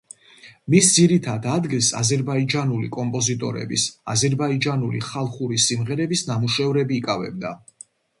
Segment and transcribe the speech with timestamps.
[0.73, 7.53] მის ძირითად ადგილს აზერბაიჯანული კომპოზიტორების, აზერბაიჯანული ხალხური სიმღერების ნამუშევრები იკავებდა.